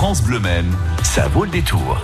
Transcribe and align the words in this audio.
France 0.00 0.24
Bleu 0.24 0.40
Maine, 0.40 0.72
ça 1.02 1.28
vaut 1.28 1.44
le 1.44 1.50
détour. 1.50 2.02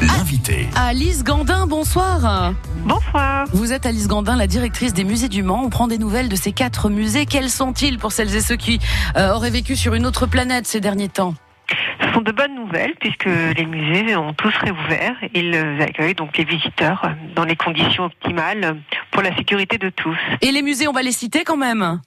L'invité. 0.00 0.68
Alice 0.76 1.24
Gandin, 1.24 1.66
bonsoir. 1.66 2.52
Bonsoir. 2.84 3.44
Vous 3.52 3.72
êtes 3.72 3.86
Alice 3.86 4.06
Gandin, 4.06 4.36
la 4.36 4.46
directrice 4.46 4.94
des 4.94 5.02
musées 5.02 5.28
du 5.28 5.42
Mans. 5.42 5.62
On 5.64 5.68
prend 5.68 5.88
des 5.88 5.98
nouvelles 5.98 6.28
de 6.28 6.36
ces 6.36 6.52
quatre 6.52 6.90
musées. 6.90 7.26
Quels 7.26 7.50
sont-ils 7.50 7.98
pour 7.98 8.12
celles 8.12 8.36
et 8.36 8.40
ceux 8.40 8.54
qui 8.54 8.78
euh, 9.16 9.34
auraient 9.34 9.50
vécu 9.50 9.74
sur 9.74 9.94
une 9.94 10.06
autre 10.06 10.26
planète 10.26 10.68
ces 10.68 10.78
derniers 10.78 11.08
temps? 11.08 11.34
Ce 12.00 12.12
sont 12.12 12.20
de 12.20 12.30
bonnes 12.30 12.54
nouvelles 12.54 12.94
puisque 13.00 13.26
les 13.26 13.66
musées 13.66 14.14
ont 14.14 14.32
tous 14.34 14.54
réouvert. 14.58 15.16
Ils 15.34 15.82
accueillent 15.82 16.14
donc 16.14 16.38
les 16.38 16.44
visiteurs 16.44 17.04
dans 17.34 17.44
les 17.44 17.56
conditions 17.56 18.04
optimales 18.04 18.76
pour 19.10 19.22
la 19.22 19.34
sécurité 19.34 19.76
de 19.76 19.88
tous. 19.88 20.16
Et 20.40 20.52
les 20.52 20.62
musées, 20.62 20.86
on 20.86 20.92
va 20.92 21.02
les 21.02 21.10
citer 21.10 21.42
quand 21.42 21.56
même 21.56 22.00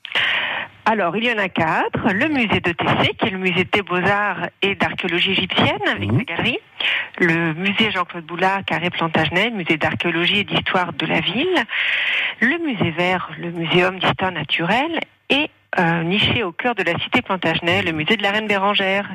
alors, 0.86 1.18
il 1.18 1.24
y 1.26 1.32
en 1.32 1.38
a 1.38 1.50
quatre. 1.50 2.12
Le 2.14 2.28
musée 2.28 2.60
de 2.60 2.72
TC, 2.72 3.14
qui 3.18 3.26
est 3.28 3.30
le 3.32 3.38
musée 3.38 3.66
des 3.66 3.82
beaux-arts 3.82 4.48
et 4.62 4.76
d'archéologie 4.76 5.32
égyptienne, 5.32 5.80
avec 5.90 6.12
Mhm. 6.12 6.18
sa 6.20 6.24
galerie. 6.24 6.58
Le 7.20 7.54
musée 7.54 7.92
Jean-Claude 7.92 8.26
Boulard, 8.26 8.64
carré 8.66 8.90
Plantagenet, 8.90 9.50
musée 9.52 9.78
d'archéologie 9.78 10.40
et 10.40 10.44
d'histoire 10.44 10.94
de 10.94 11.06
la 11.06 11.22
ville. 11.22 11.64
Le 12.40 12.58
musée 12.60 12.92
vert, 12.92 13.30
le 13.40 13.52
muséum 13.52 14.00
d'histoire 14.00 14.32
naturelle. 14.32 15.00
Et 15.30 15.50
euh, 15.80 16.04
niché 16.04 16.44
au 16.44 16.52
cœur 16.52 16.76
de 16.76 16.84
la 16.84 16.98
cité 17.00 17.22
Plantagenet, 17.22 17.82
le 17.82 17.92
musée 17.92 18.16
de 18.18 18.22
la 18.24 18.32
Reine 18.32 18.48
Bérangère, 18.48 19.10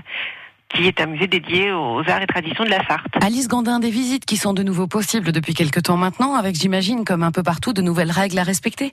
qui 0.68 0.86
est 0.86 1.00
un 1.00 1.06
musée 1.06 1.26
dédié 1.26 1.72
aux 1.72 2.00
arts 2.08 2.22
et 2.22 2.26
traditions 2.26 2.64
de 2.64 2.70
la 2.70 2.84
Sarthe. 2.86 3.06
Alice 3.22 3.48
Gandin, 3.48 3.80
des 3.80 3.90
visites 3.90 4.24
qui 4.24 4.36
sont 4.36 4.52
de 4.52 4.62
nouveau 4.62 4.86
possibles 4.86 5.32
depuis 5.32 5.52
quelques 5.54 5.82
temps 5.84 5.96
maintenant, 5.96 6.34
avec 6.34 6.54
j'imagine, 6.54 7.04
comme 7.04 7.22
un 7.22 7.32
peu 7.32 7.42
partout, 7.42 7.72
de 7.72 7.82
nouvelles 7.82 8.10
règles 8.12 8.38
à 8.38 8.44
respecter. 8.44 8.92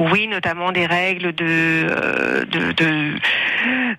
Oui, 0.00 0.28
notamment 0.28 0.70
des 0.70 0.86
règles 0.86 1.32
de 1.34 1.44
euh, 1.44 2.44
de, 2.44 2.70
de, 2.72 3.14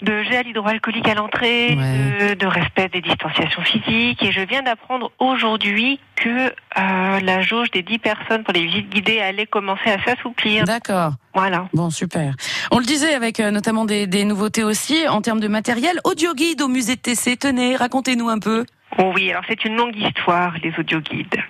de 0.01 0.23
gel 0.23 0.47
hydroalcoolique 0.47 1.07
à 1.09 1.13
l'entrée, 1.13 1.75
Ouais. 1.77 2.29
de, 2.29 2.33
de 2.35 2.45
respect 2.47 2.87
des 2.87 3.01
distanciations 3.01 3.61
physiques. 3.63 4.23
Et 4.23 4.31
je 4.31 4.39
viens 4.39 4.61
d'apprendre 4.61 5.11
aujourd'hui 5.19 5.99
que 6.15 6.29
euh, 6.47 7.19
la 7.21 7.41
jauge 7.41 7.69
des 7.71 7.81
10 7.81 7.99
personnes 7.99 8.43
pour 8.45 8.53
les 8.53 8.65
visites 8.65 8.89
guidées 8.89 9.19
allait 9.19 9.45
commencer 9.45 9.89
à 9.89 10.01
s'assouplir. 10.05 10.63
D'accord. 10.63 11.11
Voilà. 11.33 11.67
Bon, 11.73 11.89
super. 11.89 12.33
On 12.71 12.79
le 12.79 12.85
disait 12.85 13.13
avec 13.13 13.41
euh, 13.41 13.51
notamment 13.51 13.83
des, 13.83 14.07
des 14.07 14.23
nouveautés 14.23 14.63
aussi 14.63 15.05
en 15.09 15.21
termes 15.21 15.41
de 15.41 15.49
matériel. 15.49 15.99
Audio 16.05 16.33
guide 16.33 16.61
au 16.61 16.69
musée 16.69 16.95
de 16.95 17.01
TC. 17.01 17.35
Tenez, 17.37 17.75
racontez-nous 17.75 18.29
un 18.29 18.39
peu. 18.39 18.65
Oh 18.97 19.11
oui, 19.13 19.29
alors 19.31 19.43
c'est 19.49 19.65
une 19.65 19.75
longue 19.75 19.97
histoire, 19.97 20.53
les 20.63 20.73
audioguides. 20.79 21.41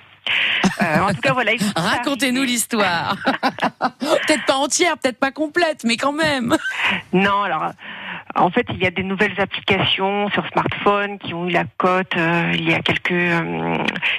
Euh, 0.82 1.00
en 1.02 1.14
tout 1.14 1.22
cas, 1.22 1.34
voilà. 1.34 1.52
Racontez-nous 1.76 2.44
l'histoire. 2.44 3.16
peut-être 4.00 4.46
pas 4.46 4.56
entière, 4.56 4.98
peut-être 4.98 5.20
pas 5.20 5.32
complète, 5.32 5.84
mais 5.84 5.98
quand 5.98 6.14
même. 6.14 6.56
Non, 7.14 7.44
alors 7.44 7.72
en 8.36 8.50
fait, 8.52 8.66
il 8.72 8.78
y 8.78 8.86
a 8.86 8.92
des 8.92 9.04
nouvelles 9.04 9.40
applications 9.40 10.30
sur 10.30 10.48
smartphone 10.50 11.18
qui 11.20 11.34
ont 11.34 11.48
eu 11.48 11.52
la 11.52 11.64
cote 11.78 12.16
euh, 12.16 12.52
il 12.54 12.70
y 12.70 12.74
a 12.74 12.80
quelques 12.80 13.12
euh, 13.12 13.76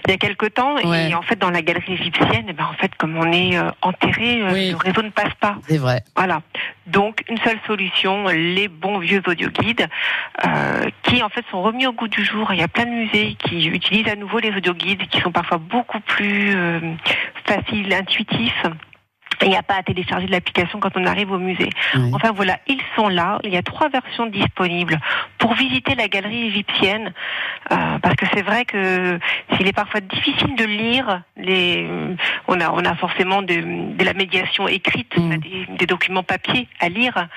il 0.06 0.10
y 0.10 0.14
a 0.14 0.16
quelques 0.16 0.54
temps 0.54 0.74
Ouais. 0.84 1.10
et 1.10 1.14
en 1.14 1.22
fait 1.22 1.36
dans 1.38 1.50
la 1.50 1.62
galerie 1.62 1.92
égyptienne, 1.94 2.46
eh 2.48 2.52
ben 2.52 2.64
en 2.64 2.72
fait 2.74 2.94
comme 2.96 3.16
on 3.16 3.30
est 3.32 3.56
euh, 3.56 3.70
enterré, 3.82 4.42
euh, 4.42 4.52
Oui. 4.52 4.70
le 4.70 4.76
réseau 4.76 5.02
ne 5.02 5.10
passe 5.10 5.34
pas. 5.40 5.56
C'est 5.68 5.78
vrai. 5.78 6.02
Voilà. 6.16 6.42
Donc 6.86 7.22
une 7.28 7.38
seule 7.38 7.58
solution, 7.66 8.26
les 8.26 8.68
bons 8.68 8.98
vieux 8.98 9.22
audioguides 9.26 9.86
euh, 10.46 10.90
qui 11.04 11.22
en 11.22 11.28
fait 11.28 11.44
sont 11.50 11.62
remis 11.62 11.86
au 11.86 11.92
goût 11.92 12.08
du 12.08 12.24
jour. 12.24 12.52
Il 12.52 12.58
y 12.58 12.62
a 12.64 12.68
plein 12.68 12.86
de 12.86 12.90
musées 12.90 13.36
qui 13.38 13.66
utilisent 13.68 14.08
à 14.08 14.16
nouveau 14.16 14.38
les 14.40 14.50
audioguides 14.50 15.06
qui 15.08 15.20
sont 15.20 15.30
parfois 15.32 15.58
beaucoup 15.58 16.00
plus 16.00 16.52
euh, 16.56 16.80
faciles, 17.46 17.92
intuitifs. 17.92 18.64
Et 19.42 19.46
il 19.46 19.50
n'y 19.50 19.56
a 19.56 19.62
pas 19.62 19.76
à 19.76 19.82
télécharger 19.82 20.26
de 20.26 20.32
l'application 20.32 20.80
quand 20.80 20.96
on 20.96 21.04
arrive 21.06 21.32
au 21.32 21.38
musée. 21.38 21.70
Enfin 22.12 22.32
voilà, 22.32 22.58
ils 22.66 22.80
sont 22.96 23.08
là. 23.08 23.38
Il 23.44 23.50
y 23.50 23.56
a 23.56 23.62
trois 23.62 23.88
versions 23.88 24.26
disponibles 24.26 24.98
pour 25.38 25.54
visiter 25.54 25.94
la 25.94 26.08
galerie 26.08 26.46
égyptienne, 26.48 27.12
euh, 27.72 27.98
parce 28.02 28.16
que 28.16 28.26
c'est 28.34 28.42
vrai 28.42 28.64
que 28.64 29.18
s'il 29.54 29.66
est 29.66 29.72
parfois 29.72 30.00
difficile 30.00 30.54
de 30.56 30.64
lire, 30.64 31.22
les, 31.36 31.86
on 32.48 32.60
a 32.60 32.70
on 32.70 32.84
a 32.84 32.94
forcément 32.96 33.42
de, 33.42 33.94
de 33.96 34.04
la 34.04 34.12
médiation 34.12 34.68
écrite, 34.68 35.16
Mm. 35.16 35.36
des, 35.38 35.66
des 35.78 35.86
documents 35.86 36.22
papier 36.22 36.68
à 36.80 36.88
lire, 36.88 37.28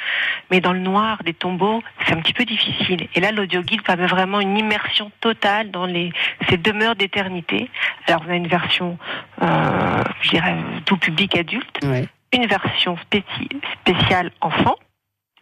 mais 0.51 0.61
dans 0.61 0.73
le 0.73 0.79
noir 0.79 1.23
des 1.23 1.33
tombeaux, 1.33 1.81
c'est 2.06 2.13
un 2.13 2.22
petit 2.22 2.33
peu 2.33 2.45
difficile. 2.45 3.07
Et 3.16 3.19
là, 3.19 3.31
l'audio 3.31 3.61
guide 3.61 3.81
permet 3.83 4.07
vraiment 4.07 4.39
une 4.39 4.57
immersion 4.57 5.11
totale 5.22 5.72
dans 5.72 5.85
les 5.85 6.11
ces 6.50 6.57
demeures 6.57 6.95
d'éternité. 6.95 7.69
Alors 8.07 8.22
on 8.27 8.31
a 8.31 8.35
une 8.35 8.47
version, 8.47 8.97
euh, 9.41 10.03
je 10.22 10.29
dirais, 10.31 10.56
tout 10.85 10.97
public 10.97 11.35
adulte 11.38 11.79
Ouais. 11.83 11.92
Une 12.33 12.47
version 12.47 12.95
spéci- 12.97 13.49
spéciale 13.81 14.31
enfant, 14.41 14.75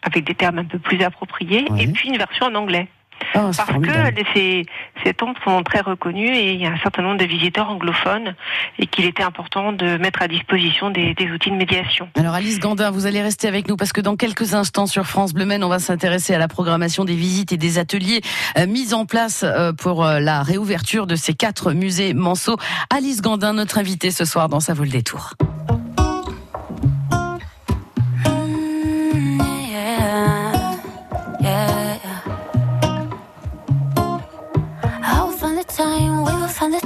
avec 0.03 0.25
des 0.25 0.35
termes 0.35 0.59
un 0.59 0.66
peu 0.66 0.79
plus 0.79 1.02
appropriés, 1.03 1.66
et 1.78 1.88
puis 1.88 2.09
une 2.09 2.18
version 2.18 2.47
en 2.47 2.56
anglais. 2.56 2.88
C'est 3.34 3.40
Parce 3.40 3.57
formidable. 3.57 4.16
que 4.16 4.24
ces, 4.34 4.66
ces 5.03 5.13
tombes 5.13 5.35
sont 5.44 5.62
très 5.62 5.81
reconnues 5.81 6.35
et 6.35 6.53
il 6.53 6.59
y 6.59 6.66
a 6.66 6.72
un 6.72 6.78
certain 6.79 7.03
nombre 7.03 7.19
de 7.19 7.25
visiteurs 7.25 7.69
anglophones 7.69 8.34
et 8.79 8.88
qu'il 8.88 9.06
était 9.06 9.22
important 9.22 9.74
de 9.74 9.97
mettre 9.97 10.24
à 10.24 10.28
disposition 10.28 10.90
des, 10.90 11.13
des 11.13 11.29
outils 11.31 11.52
de 11.52 11.56
médiation. 11.56 12.09
Alors 12.18 12.34
Alice 12.34 12.59
Gandin, 12.59 12.90
vous 12.90 13.06
allez 13.06 13.22
rester 13.22 13.47
avec 13.47 13.68
nous 13.68 13.78
parce 13.78 13.94
que 13.94 14.02
dans 14.02 14.16
quelques 14.16 14.56
instants 14.56 14.88
sur 14.88 15.06
France 15.06 15.34
Bleu 15.35 15.46
Maine, 15.46 15.63
on 15.63 15.69
va 15.69 15.78
s'intéresser 15.78 16.34
à 16.34 16.40
la 16.40 16.47
programmation 16.47 17.06
des 17.06 17.16
visites 17.16 17.52
et 17.53 17.58
des 17.58 17.78
ateliers 17.78 18.22
euh, 18.58 18.66
mis 18.66 18.96
en 18.96 19.06
place 19.06 19.44
euh, 19.44 19.72
pour 19.72 20.03
euh, 20.03 20.19
la 20.19 20.41
réouverture 20.41 21.06
de 21.06 21.16
ces 21.16 21.35
quatre 21.35 21.73
musées 21.73 22.16
Manceau. 22.16 22.58
Alice 22.90 23.22
Gandin, 23.22 23.53
notre 23.53 23.78
invitée 23.78 24.09
ce 24.09 24.25
soir 24.25 24.50
dans 24.50 24.59
Ça 24.59 24.73
vaut 24.73 24.84
le 24.84 24.90
détour. 24.90 25.35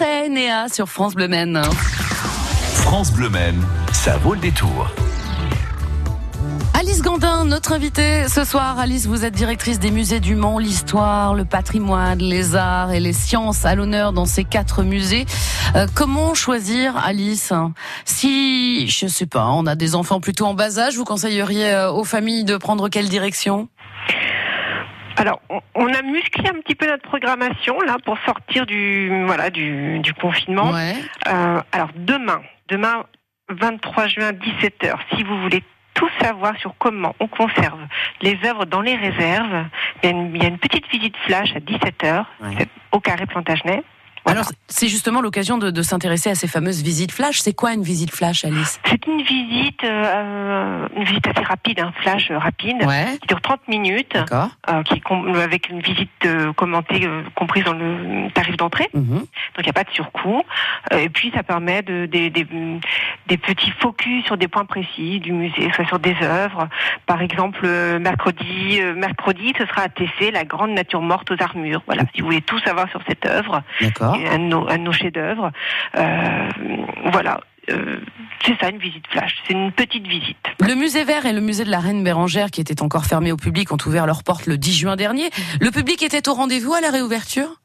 Néa 0.00 0.68
sur 0.68 0.88
France 0.88 1.14
Bleu 1.14 1.26
Maine. 1.26 1.60
France 2.74 3.12
Bleu 3.12 3.28
Maine, 3.28 3.60
ça 3.92 4.16
vaut 4.18 4.34
le 4.34 4.40
détour. 4.40 4.88
Alice 6.74 7.02
Gandin, 7.02 7.44
notre 7.44 7.72
invitée 7.72 8.28
ce 8.28 8.44
soir. 8.44 8.78
Alice, 8.78 9.06
vous 9.06 9.24
êtes 9.24 9.34
directrice 9.34 9.80
des 9.80 9.90
musées 9.90 10.20
du 10.20 10.36
Mans, 10.36 10.60
l'histoire, 10.60 11.34
le 11.34 11.44
patrimoine, 11.44 12.20
les 12.20 12.54
arts 12.54 12.92
et 12.92 13.00
les 13.00 13.12
sciences 13.12 13.64
à 13.64 13.74
l'honneur 13.74 14.12
dans 14.12 14.26
ces 14.26 14.44
quatre 14.44 14.84
musées. 14.84 15.26
Euh, 15.74 15.88
comment 15.92 16.34
choisir, 16.34 16.96
Alice? 16.96 17.52
Si, 18.04 18.86
je 18.88 19.08
sais 19.08 19.26
pas, 19.26 19.48
on 19.48 19.66
a 19.66 19.74
des 19.74 19.96
enfants 19.96 20.20
plutôt 20.20 20.46
en 20.46 20.54
bas 20.54 20.78
âge, 20.78 20.96
vous 20.96 21.04
conseilleriez 21.04 21.70
euh, 21.70 21.90
aux 21.90 22.04
familles 22.04 22.44
de 22.44 22.56
prendre 22.56 22.88
quelle 22.88 23.08
direction? 23.08 23.68
Alors, 25.20 25.40
on- 25.50 25.60
on 25.74 25.92
a 25.92 26.02
musclé 26.02 26.48
un 26.48 26.60
petit 26.60 26.74
peu 26.74 26.86
notre 26.86 27.02
programmation 27.08 27.80
là 27.80 27.96
pour 28.04 28.16
sortir 28.24 28.66
du 28.66 29.24
voilà 29.26 29.50
du, 29.50 29.98
du 29.98 30.14
confinement. 30.14 30.70
Ouais. 30.70 30.94
Euh, 31.28 31.60
alors 31.72 31.90
demain, 31.96 32.40
demain 32.68 33.04
23 33.50 34.06
juin 34.06 34.30
17h, 34.32 34.94
si 35.14 35.22
vous 35.24 35.40
voulez 35.42 35.62
tout 35.94 36.08
savoir 36.20 36.56
sur 36.58 36.74
comment 36.78 37.14
on 37.18 37.26
conserve 37.26 37.80
les 38.22 38.38
œuvres 38.44 38.64
dans 38.66 38.80
les 38.82 38.94
réserves, 38.94 39.64
il 40.02 40.06
y 40.06 40.08
a 40.08 40.10
une, 40.16 40.36
il 40.36 40.42
y 40.42 40.46
a 40.46 40.48
une 40.48 40.58
petite 40.58 40.86
visite 40.88 41.16
flash 41.26 41.54
à 41.56 41.60
17h 41.60 42.24
Ouais. 42.40 42.66
au 42.92 43.00
carré 43.00 43.26
Plantagenet. 43.26 43.82
Voilà. 44.28 44.40
Alors, 44.40 44.52
c'est 44.68 44.88
justement 44.88 45.20
l'occasion 45.20 45.56
de, 45.58 45.70
de 45.70 45.82
s'intéresser 45.82 46.30
à 46.30 46.34
ces 46.34 46.48
fameuses 46.48 46.82
visites 46.82 47.12
flash. 47.12 47.38
C'est 47.40 47.54
quoi 47.54 47.72
une 47.72 47.82
visite 47.82 48.14
flash, 48.14 48.44
Alice? 48.44 48.78
C'est 48.84 49.06
une 49.06 49.22
visite, 49.22 49.82
euh, 49.84 50.86
une 50.96 51.04
visite 51.04 51.26
assez 51.26 51.42
rapide, 51.44 51.80
un 51.80 51.92
flash 51.92 52.30
euh, 52.30 52.38
rapide, 52.38 52.76
Ouais. 52.84 53.16
qui 53.20 53.26
dure 53.28 53.40
30 53.40 53.66
minutes, 53.68 54.16
euh, 54.16 54.82
qui 54.82 55.02
avec 55.42 55.68
une 55.70 55.80
visite 55.80 56.10
euh, 56.26 56.52
commentée 56.52 57.08
comprise 57.34 57.64
dans 57.64 57.72
le 57.72 58.30
tarif 58.32 58.56
d'entrée. 58.56 58.88
Mhm. 58.94 59.04
donc 59.18 59.26
il 59.58 59.62
n'y 59.64 59.70
a 59.70 59.72
pas 59.72 59.84
de 59.84 59.90
surcoût. 59.90 60.42
Et 60.92 61.08
puis 61.08 61.30
ça 61.34 61.42
permet 61.42 61.82
de, 61.82 62.06
des, 62.06 62.28
des, 62.30 62.46
des 63.26 63.36
petits 63.38 63.70
focus 63.80 64.24
sur 64.26 64.36
des 64.36 64.48
points 64.48 64.64
précis 64.66 65.20
du 65.20 65.32
musée, 65.32 65.70
soit 65.74 65.86
sur 65.86 65.98
des 65.98 66.16
œuvres. 66.22 66.68
Par 67.06 67.22
exemple, 67.22 67.66
mercredi, 67.98 68.80
mercredi, 68.96 69.52
ce 69.58 69.64
sera 69.66 69.82
à 69.82 69.88
TC, 69.88 70.30
la 70.32 70.44
grande 70.44 70.70
nature 70.72 71.00
morte 71.02 71.30
aux 71.30 71.42
armures. 71.42 71.82
Voilà, 71.86 72.02
si 72.14 72.20
vous 72.20 72.26
voulez 72.26 72.42
tout 72.42 72.58
savoir 72.60 72.88
sur 72.90 73.00
cette 73.08 73.24
œuvre, 73.26 73.62
D'accord. 73.80 74.17
Un 74.26 74.38
de 74.38 74.76
nos, 74.82 74.92
chefs-d'œuvre. 74.92 75.52
Euh, 75.96 76.48
voilà. 77.12 77.40
Euh, 77.70 78.00
c'est 78.44 78.58
ça 78.58 78.70
une 78.70 78.78
visite 78.78 79.06
flash, 79.10 79.36
c'est 79.46 79.52
une 79.52 79.72
petite 79.72 80.06
visite. 80.06 80.38
Le 80.60 80.74
musée 80.74 81.04
vert 81.04 81.26
et 81.26 81.34
le 81.34 81.40
musée 81.40 81.64
de 81.64 81.70
la 81.70 81.80
Reine 81.80 82.02
Bérangère, 82.02 82.50
qui 82.50 82.62
étaient 82.62 82.82
encore 82.82 83.04
fermés 83.04 83.30
au 83.30 83.36
public, 83.36 83.70
ont 83.72 83.78
ouvert 83.84 84.06
leurs 84.06 84.22
portes 84.22 84.46
le 84.46 84.56
10 84.56 84.72
juin 84.72 84.96
dernier. 84.96 85.28
Le 85.60 85.70
public 85.70 86.02
était 86.02 86.28
au 86.28 86.34
rendez-vous 86.34 86.72
à 86.72 86.80
la 86.80 86.90
réouverture? 86.90 87.60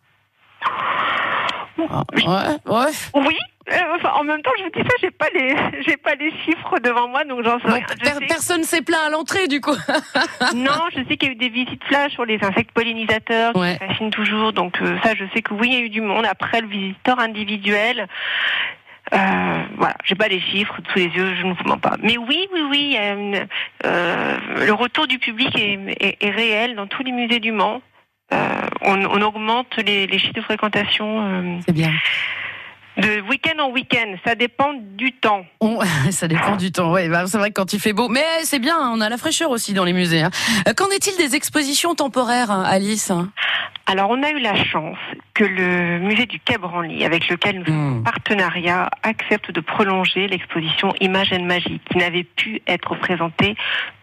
Ah, 1.90 2.04
Ouais, 2.14 2.74
ouais. 2.74 2.92
Oui. 3.16 3.38
Euh, 3.72 3.76
enfin, 3.96 4.12
en 4.20 4.24
même 4.24 4.42
temps, 4.42 4.52
je 4.58 4.64
vous 4.64 4.70
dis 4.72 4.82
ça, 4.82 4.96
j'ai 5.02 5.12
pas 5.12 5.28
les, 5.34 5.56
j'ai 5.88 5.98
pas 5.98 6.16
les 6.16 6.32
chiffres 6.44 6.80
devant 6.84 7.08
moi, 7.08 7.24
donc 7.24 7.44
j'en 7.44 7.60
sais 7.60 7.68
rien. 7.68 7.86
Je 7.92 8.04
per- 8.04 8.10
sais- 8.20 8.28
personne 8.28 8.64
s'est 8.64 8.82
plaint 8.82 9.02
à 9.06 9.10
l'entrée, 9.10 9.48
du 9.48 9.62
coup. 9.62 9.76
Non, 10.56 10.72
je 10.96 11.00
sais 11.08 11.18
qu'il 11.18 11.30
y 11.30 11.32
a 11.32 11.34
eu 11.34 11.36
des 11.36 11.50
visites 11.50 11.84
flash 11.86 12.12
sur 12.14 12.26
les 12.26 12.38
insectes 12.44 12.72
pollinisateurs 12.74 13.56
Ouais. 13.56 13.78
qui 13.80 13.88
fascinent 13.88 14.10
toujours. 14.12 14.54
Donc 14.54 14.82
euh, 14.82 14.98
ça, 15.04 15.16
je 15.16 15.24
sais 15.34 15.42
que 15.42 15.54
oui, 15.54 15.70
il 15.72 15.74
y 15.74 15.78
a 15.78 15.80
eu 15.82 15.90
du 15.90 16.02
monde. 16.02 16.26
Après, 16.26 16.62
le 16.62 16.68
visiteur 16.68 17.20
individuel, 17.20 18.08
euh, 19.14 19.64
voilà, 19.78 19.96
j'ai 20.06 20.16
pas 20.16 20.28
les 20.28 20.40
chiffres 20.42 20.76
sous 20.92 21.00
les 21.00 21.06
yeux, 21.06 21.36
je 21.36 21.46
ne 21.46 21.54
vous 21.54 21.64
mens 21.66 21.78
pas. 21.78 21.96
Mais 22.02 22.18
oui, 22.18 22.48
oui, 22.54 22.62
oui, 22.70 22.98
euh, 23.00 23.46
le 24.66 24.72
retour 24.74 25.08
du 25.08 25.20
public 25.20 25.56
est, 25.58 25.80
est- 26.00 26.18
est 26.24 26.30
réel 26.32 26.76
dans 26.76 26.88
tous 26.88 27.04
les 27.04 27.12
musées 27.12 27.40
du 27.40 27.52
Mans. 27.52 27.82
On, 28.82 29.06
on 29.06 29.22
augmente 29.22 29.78
les, 29.78 30.08
les 30.08 30.18
chiffres 30.20 30.34
de 30.34 30.42
fréquentation 30.42 31.62
C'est 31.66 31.72
bien. 31.74 31.92
De 32.98 33.22
week-end 33.30 33.60
en 33.62 33.72
week-end. 33.72 34.16
Ça 34.26 34.36
dépend 34.36 34.74
du 34.74 35.12
temps. 35.14 35.46
On- 35.62 35.80
ça 36.12 36.28
dépend 36.28 36.56
du 36.56 36.72
temps. 36.72 36.92
Ouais, 36.92 37.10
bah, 37.10 37.26
c'est 37.28 37.38
vrai 37.38 37.50
que 37.50 37.56
quand 37.56 37.74
il 37.74 37.80
fait 37.80 37.94
beau, 37.94 38.08
mais 38.10 38.24
c'est 38.44 38.60
bien. 38.60 38.78
On 38.94 39.02
a 39.02 39.10
la 39.10 39.18
fraîcheur 39.18 39.50
aussi 39.50 39.74
dans 39.74 39.84
les 39.86 39.94
musées. 39.94 40.22
hein. 40.22 40.32
Euh, 40.68 40.74
Qu'en 40.74 40.90
est-il 40.90 41.16
des 41.18 41.36
expositions 41.36 41.96
temporaires, 41.96 42.52
hein, 42.52 42.64
Alice 42.66 43.12
Alors, 43.88 44.10
on 44.12 44.22
a 44.24 44.30
eu 44.32 44.40
la 44.40 44.56
chance 44.64 44.98
que 45.34 45.44
le 45.44 46.00
musée 46.00 46.26
du 46.26 46.40
Quai 46.40 46.58
Branly, 46.58 47.04
avec 47.06 47.28
lequel 47.30 47.60
nous 47.60 47.66
sommes 47.66 47.76
en 47.76 48.00
Hmm. 48.00 48.04
partenariat, 48.04 48.90
accepte 49.04 49.52
de 49.52 49.60
prolonger 49.60 50.28
l'exposition 50.28 50.94
Images 51.02 51.34
and 51.34 51.44
Magie, 51.44 51.80
qui 51.90 51.98
n'avait 51.98 52.24
pu 52.24 52.62
être 52.68 52.96
présentée 52.96 53.56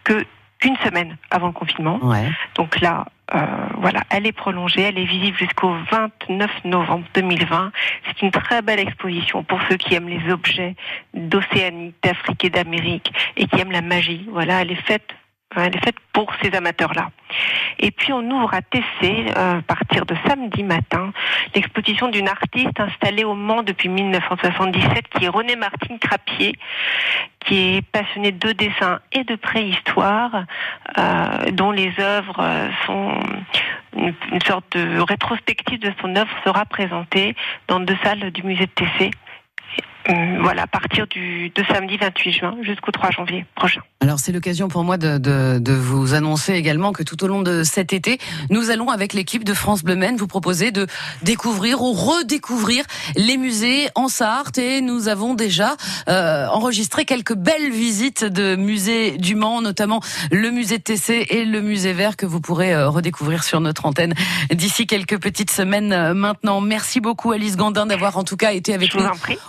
que 0.03 0.25
qu'une 0.61 0.77
semaine 0.77 1.17
avant 1.29 1.47
le 1.47 1.53
confinement. 1.53 1.99
Ouais. 2.01 2.29
Donc 2.55 2.79
là, 2.79 3.05
euh, 3.33 3.39
voilà, 3.77 4.03
elle 4.09 4.25
est 4.27 4.31
prolongée, 4.31 4.81
elle 4.81 4.97
est 4.97 5.05
visible 5.05 5.37
jusqu'au 5.37 5.73
29 5.91 6.49
novembre 6.65 7.05
2020. 7.15 7.71
C'est 8.05 8.21
une 8.21 8.31
très 8.31 8.61
belle 8.61 8.79
exposition 8.79 9.43
pour 9.43 9.59
ceux 9.69 9.75
qui 9.75 9.95
aiment 9.95 10.09
les 10.09 10.31
objets 10.31 10.75
d'Océanie, 11.13 11.93
d'Afrique 12.03 12.45
et 12.45 12.49
d'Amérique 12.49 13.11
et 13.35 13.47
qui 13.47 13.59
aiment 13.59 13.71
la 13.71 13.81
magie. 13.81 14.27
Voilà, 14.31 14.61
elle 14.61 14.71
est 14.71 14.87
faite, 14.87 15.09
elle 15.55 15.75
est 15.75 15.83
faite 15.83 15.97
pour 16.13 16.31
ces 16.41 16.55
amateurs-là. 16.55 17.09
Et 17.79 17.91
puis 17.91 18.13
on 18.13 18.21
ouvre 18.29 18.53
à 18.53 18.61
TC, 18.61 18.83
euh, 19.03 19.59
à 19.59 19.61
partir 19.61 20.05
de 20.05 20.15
samedi 20.27 20.63
matin, 20.63 21.11
l'exposition 21.55 22.09
d'une 22.09 22.27
artiste 22.27 22.79
installée 22.79 23.23
au 23.23 23.33
Mans 23.33 23.63
depuis 23.63 23.89
1977, 23.89 25.07
qui 25.09 25.25
est 25.25 25.29
Renée 25.29 25.55
Martine 25.55 25.99
Crapier, 25.99 26.53
qui 27.45 27.77
est 27.77 27.81
passionnée 27.81 28.31
de 28.31 28.51
dessin 28.51 28.99
et 29.11 29.23
de 29.23 29.35
préhistoire, 29.35 30.45
euh, 30.97 31.51
dont 31.51 31.71
les 31.71 31.91
œuvres 31.99 32.39
euh, 32.39 32.69
sont 32.85 33.19
une, 33.95 34.13
une 34.31 34.41
sorte 34.41 34.77
de 34.77 34.99
rétrospective 34.99 35.79
de 35.79 35.91
son 36.01 36.15
œuvre 36.15 36.31
sera 36.45 36.65
présentée 36.65 37.35
dans 37.67 37.79
deux 37.79 37.97
salles 38.03 38.31
du 38.31 38.43
musée 38.43 38.67
de 38.67 38.71
TC. 38.71 39.11
Voilà, 40.41 40.63
à 40.63 40.67
partir 40.67 41.05
du 41.05 41.49
de 41.49 41.63
samedi 41.71 41.97
28 41.97 42.31
juin 42.31 42.55
jusqu'au 42.63 42.91
3 42.91 43.11
janvier 43.11 43.45
prochain. 43.55 43.81
Alors 43.99 44.17
c'est 44.17 44.31
l'occasion 44.31 44.69
pour 44.69 44.83
moi 44.83 44.97
de, 44.97 45.19
de, 45.19 45.59
de 45.59 45.73
vous 45.73 46.15
annoncer 46.15 46.53
également 46.53 46.93
que 46.93 47.03
tout 47.03 47.23
au 47.23 47.27
long 47.27 47.43
de 47.43 47.61
cet 47.61 47.93
été, 47.93 48.17
nous 48.49 48.71
allons 48.71 48.89
avec 48.89 49.13
l'équipe 49.13 49.43
de 49.43 49.53
France 49.53 49.83
Bleu 49.83 49.95
Maine 49.95 50.17
vous 50.17 50.25
proposer 50.25 50.71
de 50.71 50.87
découvrir 51.21 51.83
ou 51.83 51.93
redécouvrir 51.93 52.85
les 53.15 53.37
musées 53.37 53.89
en 53.93 54.07
Sarthe 54.07 54.57
et 54.57 54.81
nous 54.81 55.07
avons 55.07 55.35
déjà 55.35 55.75
euh, 56.09 56.47
enregistré 56.47 57.05
quelques 57.05 57.35
belles 57.35 57.71
visites 57.71 58.25
de 58.25 58.55
musées 58.55 59.17
du 59.19 59.35
Mans, 59.35 59.61
notamment 59.61 60.01
le 60.31 60.49
musée 60.49 60.79
de 60.79 60.83
TC 60.83 61.27
et 61.29 61.45
le 61.45 61.61
musée 61.61 61.93
vert 61.93 62.17
que 62.17 62.25
vous 62.25 62.41
pourrez 62.41 62.73
euh, 62.73 62.89
redécouvrir 62.89 63.43
sur 63.43 63.61
notre 63.61 63.85
antenne 63.85 64.15
d'ici 64.51 64.87
quelques 64.87 65.19
petites 65.19 65.51
semaines 65.51 65.93
euh, 65.93 66.15
maintenant. 66.15 66.61
Merci 66.61 66.99
beaucoup 66.99 67.31
Alice 67.31 67.57
Gandin 67.57 67.85
d'avoir 67.85 68.17
en 68.17 68.23
tout 68.23 68.37
cas 68.37 68.53
été 68.53 68.73
avec 68.73 68.95
nous 68.95 69.03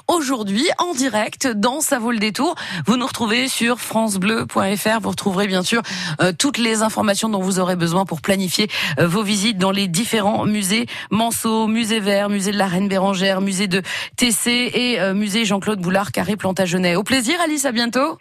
aujourd'hui 0.09 0.69
en 0.83 0.95
direct 0.95 1.47
dans 1.47 1.81
Ça 1.81 1.99
vaut 1.99 2.11
le 2.11 2.19
détour. 2.19 2.55
Vous 2.87 2.97
nous 2.97 3.07
retrouvez 3.07 3.49
sur 3.49 3.79
francebleu.fr. 3.79 5.01
Vous 5.01 5.11
retrouverez 5.11 5.47
bien 5.47 5.63
sûr 5.63 5.83
euh, 6.21 6.33
toutes 6.37 6.59
les 6.59 6.83
informations 6.83 7.29
dont 7.29 7.41
vous 7.41 7.59
aurez 7.59 7.77
besoin 7.77 8.05
pour 8.05 8.21
planifier 8.21 8.69
euh, 8.99 9.07
vos 9.07 9.23
visites 9.23 9.59
dans 9.59 9.71
les 9.71 9.89
différents 9.89 10.45
musées 10.45 10.87
Manceau, 11.11 11.67
musée 11.67 12.01
vert, 12.01 12.29
musée 12.29 12.53
de 12.53 12.59
la 12.59 12.67
Reine 12.67 12.89
Bérangère, 12.89 13.41
musée 13.41 13.69
de 13.69 13.83
TC 14.17 14.49
et 14.75 15.01
euh, 15.01 15.15
musée 15.15 15.45
Jean-Claude 15.45 15.81
Boulard, 15.81 16.13
Carré 16.13 16.37
Plantagenet. 16.37 16.97
Au 16.97 17.03
plaisir 17.03 17.37
Alice, 17.43 17.65
à 17.65 17.73
bientôt. 17.73 18.19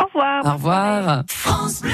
Au 0.00 0.06
revoir. 0.06 0.46
Au 0.46 0.52
revoir. 0.52 1.22
France 1.28 1.82
Bleu. 1.82 1.92